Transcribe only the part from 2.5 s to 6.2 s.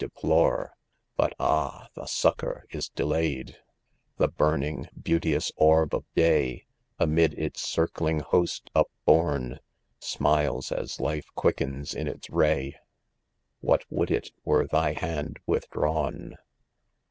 is delayed! £20 2D0MEN o The burning, beauteous orb of